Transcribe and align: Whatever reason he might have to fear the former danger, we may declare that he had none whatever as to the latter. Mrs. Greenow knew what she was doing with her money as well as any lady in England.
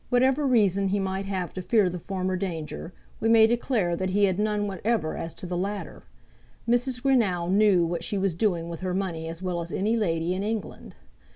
Whatever 0.09 0.47
reason 0.47 0.87
he 0.87 0.99
might 0.99 1.27
have 1.27 1.53
to 1.53 1.61
fear 1.61 1.87
the 1.87 1.99
former 1.99 2.35
danger, 2.35 2.91
we 3.19 3.29
may 3.29 3.45
declare 3.45 3.95
that 3.95 4.09
he 4.09 4.23
had 4.23 4.39
none 4.39 4.65
whatever 4.65 5.15
as 5.15 5.35
to 5.35 5.45
the 5.45 5.55
latter. 5.55 6.01
Mrs. 6.67 7.03
Greenow 7.03 7.47
knew 7.51 7.85
what 7.85 8.03
she 8.03 8.17
was 8.17 8.33
doing 8.33 8.67
with 8.67 8.79
her 8.79 8.95
money 8.95 9.27
as 9.29 9.43
well 9.43 9.61
as 9.61 9.71
any 9.71 9.95
lady 9.95 10.33
in 10.33 10.41
England. 10.41 10.95